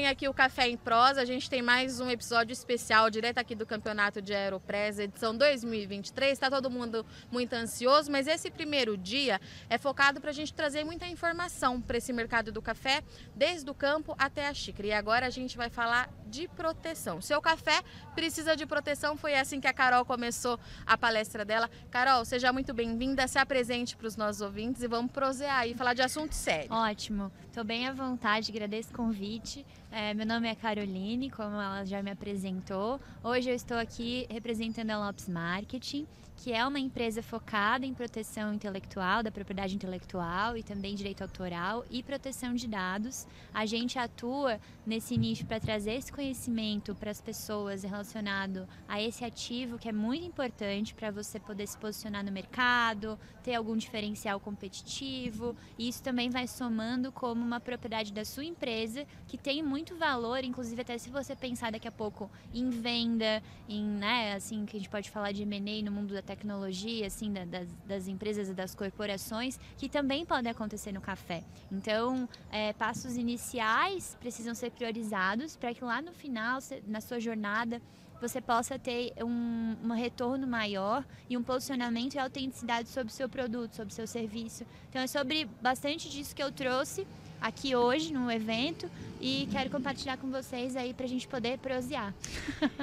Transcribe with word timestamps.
Acompanha 0.00 0.12
aqui 0.12 0.28
o 0.30 0.32
Café 0.32 0.66
em 0.66 0.78
Prosa, 0.78 1.20
a 1.20 1.26
gente 1.26 1.50
tem 1.50 1.60
mais 1.60 2.00
um 2.00 2.08
episódio 2.08 2.54
especial 2.54 3.10
direto 3.10 3.36
aqui 3.36 3.54
do 3.54 3.66
Campeonato 3.66 4.22
de 4.22 4.32
Aeropress, 4.32 4.98
edição 4.98 5.36
2023. 5.36 6.32
Está 6.32 6.48
todo 6.48 6.70
mundo 6.70 7.04
muito 7.30 7.52
ansioso, 7.52 8.10
mas 8.10 8.26
esse 8.26 8.50
primeiro 8.50 8.96
dia 8.96 9.38
é 9.68 9.76
focado 9.76 10.18
para 10.18 10.30
a 10.30 10.32
gente 10.32 10.54
trazer 10.54 10.84
muita 10.84 11.06
informação 11.06 11.82
para 11.82 11.98
esse 11.98 12.14
mercado 12.14 12.50
do 12.50 12.62
café, 12.62 13.02
desde 13.36 13.70
o 13.70 13.74
campo 13.74 14.16
até 14.18 14.48
a 14.48 14.54
xícara. 14.54 14.88
E 14.88 14.92
agora 14.92 15.26
a 15.26 15.30
gente 15.30 15.54
vai 15.54 15.68
falar 15.68 16.08
de 16.26 16.48
proteção. 16.48 17.20
Seu 17.20 17.42
café 17.42 17.82
precisa 18.14 18.56
de 18.56 18.64
proteção, 18.64 19.18
foi 19.18 19.34
assim 19.34 19.60
que 19.60 19.66
a 19.66 19.72
Carol 19.72 20.06
começou 20.06 20.58
a 20.86 20.96
palestra 20.96 21.44
dela. 21.44 21.68
Carol, 21.90 22.24
seja 22.24 22.50
muito 22.54 22.72
bem-vinda, 22.72 23.28
se 23.28 23.38
apresente 23.38 23.94
para 23.98 24.06
os 24.06 24.16
nossos 24.16 24.40
ouvintes 24.40 24.82
e 24.82 24.88
vamos 24.88 25.12
prosear 25.12 25.68
e 25.68 25.74
falar 25.74 25.92
de 25.92 26.00
assunto 26.00 26.32
sério. 26.32 26.72
Ótimo, 26.72 27.30
estou 27.48 27.64
bem 27.64 27.86
à 27.86 27.92
vontade, 27.92 28.50
agradeço 28.50 28.90
o 28.94 28.96
convite. 28.96 29.66
É, 29.92 30.14
meu 30.14 30.24
nome 30.24 30.48
é 30.48 30.54
Caroline, 30.54 31.30
como 31.30 31.56
ela 31.56 31.84
já 31.84 32.00
me 32.00 32.12
apresentou. 32.12 33.00
Hoje 33.24 33.50
eu 33.50 33.54
estou 33.54 33.76
aqui 33.76 34.24
representando 34.30 34.90
a 34.90 35.06
Lopes 35.06 35.28
Marketing 35.28 36.06
que 36.42 36.54
é 36.54 36.66
uma 36.66 36.78
empresa 36.78 37.22
focada 37.22 37.84
em 37.84 37.92
proteção 37.92 38.54
intelectual, 38.54 39.22
da 39.22 39.30
propriedade 39.30 39.74
intelectual 39.74 40.56
e 40.56 40.62
também 40.62 40.94
direito 40.94 41.20
autoral 41.20 41.84
e 41.90 42.02
proteção 42.02 42.54
de 42.54 42.66
dados. 42.66 43.26
A 43.52 43.66
gente 43.66 43.98
atua 43.98 44.58
nesse 44.86 45.18
nicho 45.18 45.44
para 45.44 45.60
trazer 45.60 45.92
esse 45.92 46.10
conhecimento 46.10 46.94
para 46.94 47.10
as 47.10 47.20
pessoas 47.20 47.82
relacionado 47.82 48.66
a 48.88 49.02
esse 49.02 49.22
ativo 49.22 49.78
que 49.78 49.86
é 49.86 49.92
muito 49.92 50.24
importante 50.24 50.94
para 50.94 51.10
você 51.10 51.38
poder 51.38 51.66
se 51.66 51.76
posicionar 51.76 52.24
no 52.24 52.32
mercado, 52.32 53.18
ter 53.42 53.54
algum 53.54 53.76
diferencial 53.76 54.40
competitivo. 54.40 55.54
E 55.78 55.88
isso 55.88 56.02
também 56.02 56.30
vai 56.30 56.46
somando 56.46 57.12
como 57.12 57.44
uma 57.44 57.60
propriedade 57.60 58.14
da 58.14 58.24
sua 58.24 58.46
empresa 58.46 59.06
que 59.28 59.36
tem 59.36 59.62
muito 59.62 59.94
valor, 59.94 60.42
inclusive 60.42 60.80
até 60.80 60.96
se 60.96 61.10
você 61.10 61.36
pensar 61.36 61.70
daqui 61.70 61.86
a 61.86 61.92
pouco 61.92 62.30
em 62.54 62.70
venda, 62.70 63.42
em, 63.68 63.84
né, 63.84 64.32
assim, 64.32 64.64
que 64.64 64.78
a 64.78 64.80
gente 64.80 64.88
pode 64.88 65.10
falar 65.10 65.32
de 65.32 65.42
M&A 65.42 65.84
no 65.84 65.92
mundo 65.92 66.14
da 66.14 66.29
tecnologia, 66.30 67.06
assim, 67.06 67.32
da, 67.32 67.44
das, 67.44 67.68
das, 67.86 68.08
empresas 68.08 68.48
e 68.48 68.54
das 68.54 68.72
corporações, 68.74 69.58
que 69.76 69.88
também 69.88 70.24
podem 70.24 70.50
acontecer 70.50 70.92
no 70.92 71.00
café. 71.00 71.42
Então, 71.72 72.28
é, 72.52 72.72
passos 72.72 73.16
iniciais 73.16 74.16
precisam 74.20 74.54
ser 74.54 74.70
priorizados 74.70 75.56
para 75.56 75.74
que 75.74 75.84
lá 75.84 76.00
no 76.00 76.12
final, 76.12 76.60
na 76.86 77.00
sua 77.00 77.18
jornada, 77.18 77.82
você 78.20 78.40
possa 78.40 78.78
ter 78.78 79.12
um, 79.24 79.76
um, 79.82 79.92
retorno 79.92 80.46
maior 80.46 81.04
e 81.28 81.36
um 81.36 81.42
posicionamento 81.42 82.14
e 82.14 82.18
autenticidade 82.18 82.88
sobre 82.88 83.10
o 83.12 83.16
seu 83.16 83.28
produto, 83.28 83.74
sobre 83.74 83.92
o 83.92 83.96
seu 83.96 84.06
serviço. 84.06 84.64
Então, 84.88 85.00
é 85.02 85.06
sobre 85.06 85.46
bastante 85.60 86.08
disso 86.08 86.36
que 86.36 86.42
eu 86.42 86.52
trouxe 86.52 87.06
aqui 87.40 87.74
hoje 87.74 88.12
no 88.12 88.30
evento 88.30 88.90
e 89.20 89.48
quero 89.52 89.68
compartilhar 89.70 90.16
com 90.16 90.30
vocês 90.30 90.74
aí 90.76 90.94
pra 90.94 91.06
gente 91.06 91.28
poder 91.28 91.58
prosear. 91.58 92.14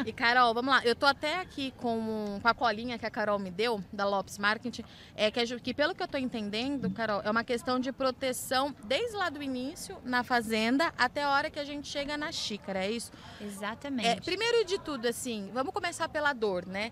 E 0.06 0.12
Carol, 0.12 0.54
vamos 0.54 0.72
lá. 0.72 0.86
Eu 0.86 0.96
tô 0.96 1.06
até 1.06 1.40
aqui 1.40 1.74
com, 1.78 2.40
com 2.42 2.48
a 2.48 2.54
colinha 2.54 2.98
que 2.98 3.06
a 3.06 3.10
Carol 3.10 3.40
me 3.40 3.50
deu, 3.50 3.84
da 3.92 4.06
Lopes 4.06 4.38
Marketing, 4.38 4.84
é 5.16 5.32
que, 5.32 5.60
que 5.60 5.74
pelo 5.74 5.96
que 5.96 6.04
eu 6.04 6.08
tô 6.08 6.18
entendendo, 6.18 6.90
Carol, 6.92 7.22
é 7.24 7.32
uma 7.32 7.44
questão 7.44 7.80
de 7.80 7.92
proteção 7.92 8.76
desde 8.84 9.16
lá 9.16 9.30
do 9.30 9.42
início, 9.42 9.98
na 10.04 10.24
fazenda, 10.24 10.94
até 10.98 11.24
a 11.24 11.32
hora 11.32 11.50
que 11.50 11.60
a 11.60 11.64
gente 11.64 11.88
chega 11.88 12.16
na 12.16 12.32
xícara, 12.32 12.86
é 12.86 12.92
isso? 12.92 13.12
Exatamente. 13.42 14.08
É, 14.08 14.16
primeiro 14.16 14.64
de 14.66 14.80
tudo, 14.80 15.08
assim, 15.08 15.50
vamos 15.54 15.74
começar 15.74 16.08
pela 16.08 16.34
dor, 16.34 16.66
né? 16.66 16.92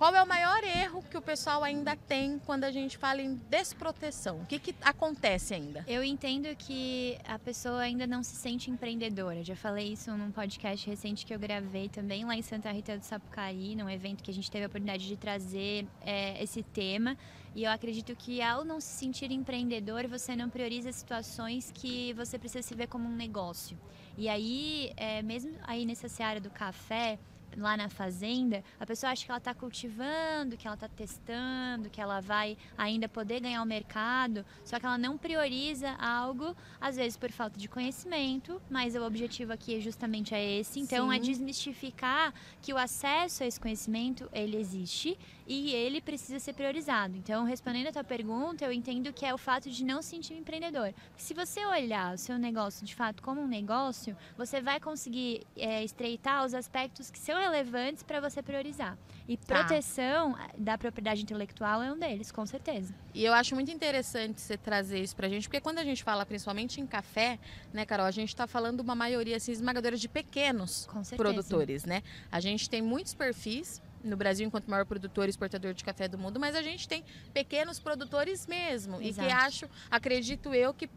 Qual 0.00 0.14
é 0.14 0.22
o 0.22 0.26
maior 0.26 0.64
erro 0.64 1.04
que 1.10 1.18
o 1.18 1.20
pessoal 1.20 1.62
ainda 1.62 1.94
tem 1.94 2.38
quando 2.46 2.64
a 2.64 2.70
gente 2.70 2.96
fala 2.96 3.20
em 3.20 3.34
desproteção? 3.50 4.40
O 4.40 4.46
que, 4.46 4.58
que 4.58 4.74
acontece 4.80 5.52
ainda? 5.52 5.84
Eu 5.86 6.02
entendo 6.02 6.56
que 6.56 7.18
a 7.22 7.38
pessoa 7.38 7.80
ainda 7.80 8.06
não 8.06 8.22
se 8.22 8.34
sente 8.34 8.70
empreendedora. 8.70 9.44
Já 9.44 9.54
falei 9.54 9.92
isso 9.92 10.10
num 10.16 10.30
podcast 10.30 10.88
recente 10.88 11.26
que 11.26 11.34
eu 11.34 11.38
gravei 11.38 11.90
também 11.90 12.24
lá 12.24 12.34
em 12.34 12.40
Santa 12.40 12.72
Rita 12.72 12.96
do 12.96 13.04
Sapucaí, 13.04 13.76
num 13.76 13.90
evento 13.90 14.24
que 14.24 14.30
a 14.30 14.32
gente 14.32 14.50
teve 14.50 14.64
a 14.64 14.68
oportunidade 14.68 15.06
de 15.06 15.18
trazer 15.18 15.86
é, 16.00 16.42
esse 16.42 16.62
tema. 16.62 17.14
E 17.54 17.64
eu 17.64 17.70
acredito 17.70 18.16
que 18.16 18.40
ao 18.40 18.64
não 18.64 18.80
se 18.80 18.94
sentir 18.94 19.30
empreendedor, 19.30 20.06
você 20.06 20.34
não 20.34 20.48
prioriza 20.48 20.90
situações 20.92 21.70
que 21.74 22.14
você 22.14 22.38
precisa 22.38 22.66
se 22.66 22.74
ver 22.74 22.86
como 22.86 23.06
um 23.06 23.14
negócio. 23.14 23.78
E 24.16 24.30
aí, 24.30 24.94
é, 24.96 25.20
mesmo 25.20 25.52
aí 25.64 25.84
nessa 25.84 26.08
seara 26.08 26.40
do 26.40 26.48
café, 26.48 27.18
lá 27.56 27.76
na 27.76 27.88
fazenda, 27.88 28.62
a 28.78 28.86
pessoa 28.86 29.12
acha 29.12 29.24
que 29.24 29.30
ela 29.30 29.38
está 29.38 29.54
cultivando, 29.54 30.56
que 30.56 30.66
ela 30.66 30.74
está 30.74 30.88
testando, 30.88 31.90
que 31.90 32.00
ela 32.00 32.20
vai 32.20 32.56
ainda 32.76 33.08
poder 33.08 33.40
ganhar 33.40 33.62
o 33.62 33.66
mercado, 33.66 34.44
só 34.64 34.78
que 34.78 34.86
ela 34.86 34.98
não 34.98 35.16
prioriza 35.16 35.90
algo, 35.92 36.56
às 36.80 36.96
vezes 36.96 37.16
por 37.16 37.30
falta 37.30 37.58
de 37.58 37.68
conhecimento, 37.68 38.60
mas 38.70 38.94
o 38.94 39.02
objetivo 39.02 39.52
aqui 39.52 39.80
justamente 39.80 40.34
é 40.34 40.58
esse. 40.58 40.80
Então, 40.80 41.12
é 41.12 41.16
Sim. 41.16 41.22
é 41.22 41.26
desmistificar 41.26 42.34
que 42.60 42.72
o 42.72 42.78
acesso 42.78 43.42
a 43.42 43.46
esse 43.46 43.58
conhecimento, 43.58 44.28
ele 44.32 44.56
existe 44.56 45.18
e 45.46 45.72
ele 45.72 46.00
precisa 46.00 46.38
ser 46.38 46.52
priorizado. 46.52 47.16
Então, 47.16 47.44
respondendo 47.44 47.88
a 47.88 47.92
tua 47.92 48.04
pergunta, 48.04 48.64
eu 48.64 48.72
entendo 48.72 49.12
que 49.12 49.26
é 49.26 49.34
o 49.34 49.38
fato 49.38 49.68
de 49.68 49.84
não 49.84 50.00
se 50.00 50.10
sentir 50.10 50.34
um 50.34 50.38
empreendedor. 50.38 50.94
Se 51.16 51.34
você 51.34 51.64
olhar 51.66 52.14
o 52.14 52.18
seu 52.18 52.38
negócio 52.38 52.84
de 52.84 52.94
fato 52.94 53.22
como 53.22 53.40
um 53.40 53.46
negócio, 53.46 54.16
você 54.36 54.60
vai 54.60 54.78
conseguir 54.78 55.46
é, 55.56 55.82
estreitar 55.82 56.44
os 56.44 56.54
aspectos 56.54 57.10
que 57.10 57.18
são 57.18 57.39
relevantes 57.40 58.02
para 58.02 58.20
você 58.20 58.42
priorizar. 58.42 58.96
E 59.26 59.36
tá. 59.36 59.56
proteção 59.56 60.32
tá. 60.32 60.50
da 60.56 60.78
propriedade 60.78 61.22
intelectual 61.22 61.82
é 61.82 61.92
um 61.92 61.98
deles, 61.98 62.30
com 62.30 62.44
certeza. 62.46 62.94
E 63.14 63.24
eu 63.24 63.32
acho 63.32 63.54
muito 63.54 63.70
interessante 63.70 64.40
você 64.40 64.56
trazer 64.56 65.00
isso 65.00 65.16
para 65.16 65.26
a 65.26 65.30
gente, 65.30 65.48
porque 65.48 65.60
quando 65.60 65.78
a 65.78 65.84
gente 65.84 66.04
fala 66.04 66.24
principalmente 66.26 66.80
em 66.80 66.86
café, 66.86 67.38
né, 67.72 67.84
Carol, 67.84 68.06
a 68.06 68.10
gente 68.10 68.28
está 68.28 68.46
falando 68.46 68.80
uma 68.80 68.94
maioria 68.94 69.36
assim, 69.36 69.52
esmagadora 69.52 69.96
de 69.96 70.08
pequenos 70.08 70.88
produtores, 71.16 71.84
né? 71.84 72.02
A 72.30 72.40
gente 72.40 72.68
tem 72.68 72.82
muitos 72.82 73.14
perfis 73.14 73.80
no 74.02 74.16
Brasil 74.16 74.46
enquanto 74.46 74.70
maior 74.70 74.86
produtor 74.86 75.26
e 75.26 75.30
exportador 75.30 75.74
de 75.74 75.84
café 75.84 76.08
do 76.08 76.18
mundo, 76.18 76.40
mas 76.40 76.54
a 76.54 76.62
gente 76.62 76.88
tem 76.88 77.04
pequenos 77.32 77.78
produtores 77.78 78.46
mesmo 78.46 79.00
Exato. 79.00 79.28
e 79.28 79.30
que 79.30 79.32
acho, 79.32 79.70
acredito 79.90 80.54
eu, 80.54 80.72
que 80.72 80.88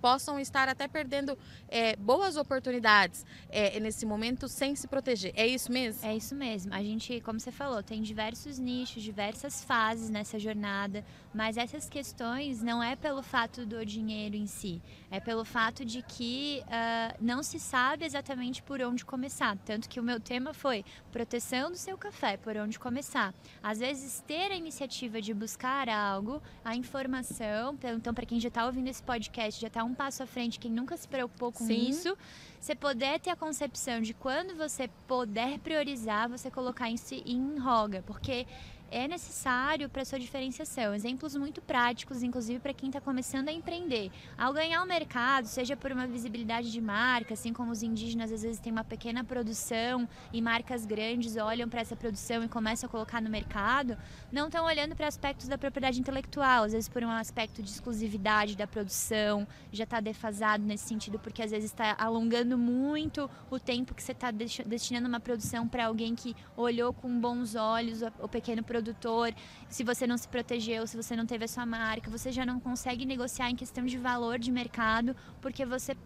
possam 0.00 0.38
estar 0.38 0.68
até 0.68 0.88
perdendo 0.88 1.36
é, 1.68 1.96
boas 1.96 2.36
oportunidades 2.36 3.26
é, 3.48 3.78
nesse 3.80 4.06
momento 4.06 4.48
sem 4.48 4.74
se 4.74 4.86
proteger. 4.86 5.32
É 5.36 5.46
isso 5.46 5.70
mesmo? 5.70 6.06
É 6.06 6.16
isso 6.16 6.34
mesmo. 6.34 6.72
A 6.72 6.82
gente, 6.82 7.20
como 7.20 7.38
você 7.38 7.52
falou, 7.52 7.82
tem 7.82 8.02
diversos 8.02 8.58
nichos, 8.58 9.02
diversas 9.02 9.62
fases 9.64 10.10
nessa 10.10 10.38
jornada, 10.38 11.04
mas 11.34 11.56
essas 11.56 11.88
questões 11.88 12.62
não 12.62 12.82
é 12.82 12.96
pelo 12.96 13.22
fato 13.22 13.66
do 13.66 13.84
dinheiro 13.84 14.36
em 14.36 14.46
si, 14.46 14.80
é 15.10 15.20
pelo 15.20 15.44
fato 15.44 15.84
de 15.84 16.02
que 16.02 16.62
uh, 16.64 17.16
não 17.20 17.42
se 17.42 17.58
sabe 17.58 18.04
exatamente 18.04 18.62
por 18.62 18.80
onde 18.80 19.04
começar. 19.04 19.56
Tanto 19.64 19.88
que 19.88 20.00
o 20.00 20.02
meu 20.02 20.20
tema 20.20 20.52
foi 20.54 20.84
proteção 21.12 21.70
do 21.70 21.76
seu 21.76 21.96
café, 21.96 22.36
por 22.36 22.56
onde 22.56 22.78
começar. 22.78 23.34
Às 23.62 23.78
vezes, 23.78 24.22
ter 24.26 24.50
a 24.52 24.56
iniciativa 24.56 25.20
de 25.20 25.34
buscar 25.34 25.88
algo, 25.88 26.42
a 26.64 26.74
informação, 26.74 27.76
então, 27.82 28.14
para 28.14 28.26
quem 28.26 28.40
já 28.40 28.48
está 28.48 28.66
ouvindo 28.66 28.88
esse 28.88 29.02
podcast, 29.02 29.60
já 29.60 29.68
está 29.68 29.84
passo 29.94 30.22
à 30.22 30.26
frente, 30.26 30.58
quem 30.58 30.70
nunca 30.70 30.96
se 30.96 31.06
preocupou 31.08 31.52
com 31.52 31.64
Sim. 31.64 31.88
isso, 31.88 32.16
você 32.60 32.74
poder 32.74 33.20
ter 33.20 33.30
a 33.30 33.36
concepção 33.36 34.00
de 34.00 34.14
quando 34.14 34.56
você 34.56 34.88
puder 35.06 35.58
priorizar, 35.58 36.28
você 36.28 36.50
colocar 36.50 36.90
isso 36.90 37.14
em 37.14 37.58
roga, 37.58 38.02
porque 38.06 38.46
é 38.90 39.06
necessário 39.06 39.88
para 39.88 40.04
sua 40.04 40.18
diferenciação. 40.18 40.94
Exemplos 40.94 41.36
muito 41.36 41.60
práticos, 41.60 42.22
inclusive 42.22 42.58
para 42.58 42.72
quem 42.72 42.88
está 42.88 43.00
começando 43.00 43.48
a 43.48 43.52
empreender. 43.52 44.10
Ao 44.36 44.52
ganhar 44.52 44.82
o 44.82 44.86
mercado, 44.86 45.46
seja 45.46 45.76
por 45.76 45.92
uma 45.92 46.06
visibilidade 46.06 46.72
de 46.72 46.80
marca, 46.80 47.34
assim 47.34 47.52
como 47.52 47.70
os 47.70 47.82
indígenas 47.82 48.32
às 48.32 48.42
vezes 48.42 48.60
têm 48.60 48.72
uma 48.72 48.84
pequena 48.84 49.22
produção 49.22 50.08
e 50.32 50.40
marcas 50.40 50.86
grandes 50.86 51.36
olham 51.36 51.68
para 51.68 51.80
essa 51.80 51.94
produção 51.94 52.42
e 52.42 52.48
começam 52.48 52.88
a 52.88 52.90
colocar 52.90 53.20
no 53.20 53.28
mercado, 53.28 53.96
não 54.32 54.46
estão 54.46 54.64
olhando 54.64 54.96
para 54.96 55.06
aspectos 55.06 55.48
da 55.48 55.58
propriedade 55.58 56.00
intelectual, 56.00 56.64
às 56.64 56.72
vezes 56.72 56.88
por 56.88 57.02
um 57.02 57.10
aspecto 57.10 57.62
de 57.62 57.70
exclusividade 57.70 58.56
da 58.56 58.66
produção, 58.66 59.46
já 59.70 59.84
está 59.84 60.00
defasado 60.00 60.64
nesse 60.64 60.88
sentido, 60.88 61.18
porque 61.18 61.42
às 61.42 61.50
vezes 61.50 61.70
está 61.70 61.94
alongando 61.98 62.56
muito 62.56 63.30
o 63.50 63.58
tempo 63.58 63.94
que 63.94 64.02
você 64.02 64.12
está 64.12 64.30
destinando 64.30 65.08
uma 65.08 65.20
produção 65.20 65.68
para 65.68 65.86
alguém 65.86 66.14
que 66.14 66.34
olhou 66.56 66.92
com 66.92 67.20
bons 67.20 67.54
olhos 67.54 68.02
o 68.18 68.28
pequeno 68.28 68.62
produto 68.62 68.77
produtor, 68.78 69.34
se 69.68 69.82
você 69.82 70.06
não 70.06 70.16
se 70.16 70.28
protegeu, 70.28 70.86
se 70.86 70.96
você 70.96 71.16
não 71.16 71.26
teve 71.26 71.44
a 71.44 71.48
sua 71.48 71.66
marca, 71.66 72.10
você 72.10 72.30
já 72.30 72.46
não 72.46 72.60
consegue 72.60 73.04
negociar 73.04 73.50
em 73.50 73.56
questão 73.56 73.84
de 73.84 73.98
valor 73.98 74.38
de 74.38 74.50
mercado, 74.52 75.14
porque 75.40 75.64
você 75.66 75.96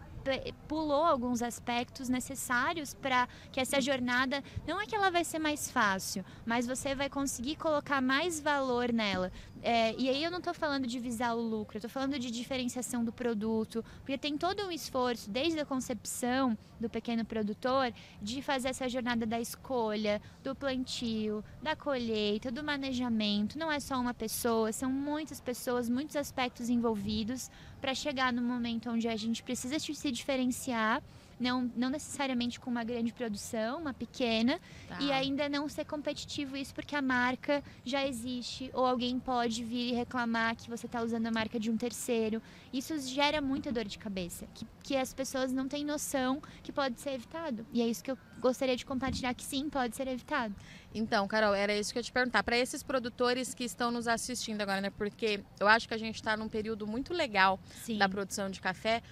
pulou 0.68 1.04
alguns 1.04 1.42
aspectos 1.42 2.08
necessários 2.08 2.94
para 2.94 3.28
que 3.50 3.60
essa 3.60 3.80
jornada 3.80 4.42
não 4.66 4.80
é 4.80 4.86
que 4.86 4.94
ela 4.94 5.10
vai 5.10 5.24
ser 5.24 5.38
mais 5.38 5.70
fácil, 5.70 6.24
mas 6.46 6.66
você 6.66 6.94
vai 6.94 7.10
conseguir 7.10 7.56
colocar 7.56 8.00
mais 8.00 8.40
valor 8.40 8.92
nela. 8.92 9.32
É, 9.62 9.94
e 9.96 10.08
aí 10.08 10.24
eu 10.24 10.30
não 10.30 10.38
estou 10.38 10.52
falando 10.52 10.88
de 10.88 10.98
visar 10.98 11.34
o 11.34 11.40
lucro, 11.40 11.76
eu 11.76 11.78
estou 11.78 11.90
falando 11.90 12.18
de 12.18 12.32
diferenciação 12.32 13.04
do 13.04 13.12
produto, 13.12 13.84
porque 13.98 14.18
tem 14.18 14.36
todo 14.36 14.66
um 14.66 14.72
esforço, 14.72 15.30
desde 15.30 15.60
a 15.60 15.64
concepção 15.64 16.58
do 16.80 16.90
pequeno 16.90 17.24
produtor, 17.24 17.92
de 18.20 18.42
fazer 18.42 18.70
essa 18.70 18.88
jornada 18.88 19.24
da 19.24 19.40
escolha, 19.40 20.20
do 20.42 20.52
plantio, 20.52 21.44
da 21.62 21.76
colheita, 21.76 22.50
do 22.50 22.64
manejamento. 22.64 23.56
Não 23.56 23.70
é 23.70 23.78
só 23.78 24.00
uma 24.00 24.12
pessoa, 24.12 24.72
são 24.72 24.90
muitas 24.90 25.40
pessoas, 25.40 25.88
muitos 25.88 26.16
aspectos 26.16 26.68
envolvidos 26.68 27.48
para 27.80 27.94
chegar 27.94 28.32
no 28.32 28.42
momento 28.42 28.90
onde 28.90 29.06
a 29.06 29.14
gente 29.14 29.44
precisa 29.44 29.78
se 29.78 30.10
diferenciar 30.10 31.00
não, 31.42 31.70
não 31.76 31.90
necessariamente 31.90 32.60
com 32.60 32.70
uma 32.70 32.84
grande 32.84 33.12
produção, 33.12 33.80
uma 33.80 33.92
pequena, 33.92 34.60
tá. 34.88 34.98
e 35.00 35.10
ainda 35.10 35.48
não 35.48 35.68
ser 35.68 35.84
competitivo 35.84 36.56
isso 36.56 36.74
porque 36.74 36.94
a 36.94 37.02
marca 37.02 37.62
já 37.84 38.06
existe, 38.06 38.70
ou 38.72 38.86
alguém 38.86 39.18
pode 39.18 39.64
vir 39.64 39.90
e 39.90 39.92
reclamar 39.92 40.56
que 40.56 40.70
você 40.70 40.86
está 40.86 41.02
usando 41.02 41.26
a 41.26 41.30
marca 41.30 41.58
de 41.58 41.70
um 41.70 41.76
terceiro. 41.76 42.40
Isso 42.72 42.96
gera 43.00 43.40
muita 43.40 43.72
dor 43.72 43.84
de 43.84 43.98
cabeça, 43.98 44.46
que, 44.54 44.66
que 44.82 44.96
as 44.96 45.12
pessoas 45.12 45.52
não 45.52 45.68
têm 45.68 45.84
noção 45.84 46.40
que 46.62 46.72
pode 46.72 47.00
ser 47.00 47.14
evitado. 47.14 47.66
E 47.72 47.82
é 47.82 47.86
isso 47.86 48.02
que 48.02 48.10
eu 48.10 48.18
gostaria 48.40 48.76
de 48.76 48.86
compartilhar 48.86 49.34
que 49.34 49.44
sim, 49.44 49.68
pode 49.68 49.96
ser 49.96 50.06
evitado. 50.08 50.54
Então, 50.94 51.26
Carol, 51.26 51.54
era 51.54 51.74
isso 51.74 51.92
que 51.92 51.98
eu 51.98 52.00
ia 52.00 52.04
te 52.04 52.12
perguntar. 52.12 52.42
Para 52.42 52.56
esses 52.56 52.82
produtores 52.82 53.54
que 53.54 53.64
estão 53.64 53.90
nos 53.90 54.06
assistindo 54.06 54.60
agora, 54.60 54.80
né? 54.80 54.90
Porque 54.90 55.42
eu 55.58 55.66
acho 55.66 55.88
que 55.88 55.94
a 55.94 55.98
gente 55.98 56.16
está 56.16 56.36
num 56.36 56.48
período 56.48 56.86
muito 56.86 57.14
legal 57.14 57.58
sim. 57.82 57.96
da 57.96 58.08
produção 58.08 58.50
de 58.50 58.60
café 58.60 59.02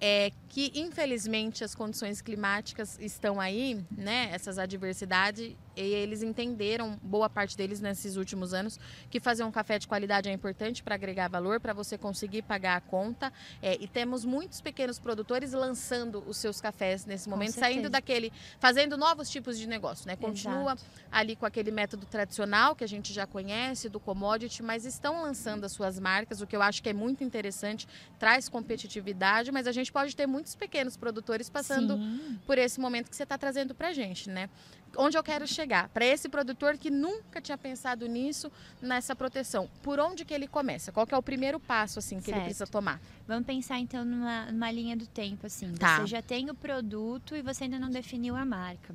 é 0.00 0.30
que 0.48 0.72
infelizmente 0.74 1.64
as 1.64 1.74
condições 1.74 2.20
climáticas 2.20 2.98
estão 3.00 3.40
aí, 3.40 3.84
né? 3.90 4.30
Essas 4.32 4.58
adversidades 4.58 5.54
e 5.76 5.94
eles 5.94 6.22
entenderam, 6.22 6.98
boa 7.02 7.28
parte 7.28 7.56
deles 7.56 7.80
nesses 7.80 8.16
últimos 8.16 8.54
anos, 8.54 8.78
que 9.10 9.20
fazer 9.20 9.44
um 9.44 9.50
café 9.50 9.78
de 9.78 9.86
qualidade 9.86 10.28
é 10.28 10.32
importante 10.32 10.82
para 10.82 10.94
agregar 10.94 11.28
valor, 11.28 11.60
para 11.60 11.72
você 11.72 11.98
conseguir 11.98 12.42
pagar 12.42 12.76
a 12.76 12.80
conta. 12.80 13.32
É, 13.62 13.76
e 13.80 13.88
temos 13.88 14.24
muitos 14.24 14.60
pequenos 14.60 14.98
produtores 14.98 15.52
lançando 15.52 16.22
os 16.26 16.36
seus 16.36 16.60
cafés 16.60 17.04
nesse 17.06 17.28
momento, 17.28 17.52
saindo 17.52 17.88
daquele, 17.88 18.32
fazendo 18.58 18.96
novos 18.96 19.28
tipos 19.28 19.58
de 19.58 19.66
negócio, 19.66 20.06
né? 20.06 20.16
Continua 20.16 20.72
Exato. 20.72 20.84
ali 21.10 21.36
com 21.36 21.46
aquele 21.46 21.70
método 21.70 22.06
tradicional 22.06 22.74
que 22.74 22.84
a 22.84 22.88
gente 22.88 23.12
já 23.12 23.26
conhece, 23.26 23.88
do 23.88 24.00
commodity, 24.00 24.62
mas 24.62 24.84
estão 24.84 25.22
lançando 25.22 25.64
as 25.64 25.72
suas 25.72 25.98
marcas, 25.98 26.40
o 26.40 26.46
que 26.46 26.56
eu 26.56 26.62
acho 26.62 26.82
que 26.82 26.88
é 26.88 26.92
muito 26.92 27.24
interessante, 27.24 27.86
traz 28.18 28.48
competitividade, 28.48 29.50
mas 29.50 29.66
a 29.66 29.72
gente 29.72 29.92
pode 29.92 30.14
ter 30.14 30.26
muitos 30.26 30.54
pequenos 30.54 30.96
produtores 30.96 31.48
passando 31.48 31.96
Sim. 31.96 32.38
por 32.46 32.58
esse 32.58 32.80
momento 32.80 33.10
que 33.10 33.16
você 33.16 33.22
está 33.22 33.36
trazendo 33.36 33.74
para 33.74 33.88
a 33.88 33.92
gente, 33.92 34.30
né? 34.30 34.48
Onde 34.96 35.16
eu 35.16 35.22
quero 35.22 35.46
chegar? 35.46 35.88
Para 35.88 36.04
esse 36.04 36.28
produtor 36.28 36.76
que 36.76 36.90
nunca 36.90 37.40
tinha 37.40 37.56
pensado 37.58 38.06
nisso, 38.06 38.50
nessa 38.80 39.14
proteção. 39.14 39.68
Por 39.82 39.98
onde 39.98 40.24
que 40.24 40.34
ele 40.34 40.46
começa? 40.46 40.92
Qual 40.92 41.06
que 41.06 41.14
é 41.14 41.18
o 41.18 41.22
primeiro 41.22 41.58
passo 41.60 41.98
assim 41.98 42.18
que 42.18 42.26
certo. 42.26 42.36
ele 42.36 42.44
precisa 42.44 42.66
tomar? 42.66 43.00
Vamos 43.26 43.46
pensar 43.46 43.78
então 43.78 44.04
numa, 44.04 44.46
numa 44.46 44.70
linha 44.70 44.96
do 44.96 45.06
tempo 45.06 45.46
assim. 45.46 45.72
Tá. 45.74 46.00
Você 46.00 46.06
já 46.06 46.22
tem 46.22 46.50
o 46.50 46.54
produto 46.54 47.34
e 47.34 47.42
você 47.42 47.64
ainda 47.64 47.78
não 47.78 47.90
definiu 47.90 48.36
a 48.36 48.44
marca. 48.44 48.94